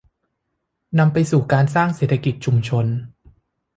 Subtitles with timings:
[0.99, 2.85] นำไปสู่การสร้างเศรษฐกิจชุมชน